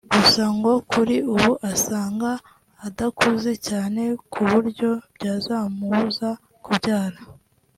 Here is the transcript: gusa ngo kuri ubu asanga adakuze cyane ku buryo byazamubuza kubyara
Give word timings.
gusa 0.17 0.43
ngo 0.57 0.71
kuri 0.91 1.15
ubu 1.33 1.51
asanga 1.71 2.31
adakuze 2.87 3.51
cyane 3.67 4.01
ku 4.31 4.41
buryo 4.51 4.89
byazamubuza 5.15 6.29
kubyara 6.63 7.19